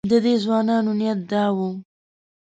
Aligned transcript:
د 0.11 0.13
دې 0.25 0.33
ځوانانو 0.43 0.91
نیت 0.99 1.19
دا 1.31 1.45
و. 1.55 1.57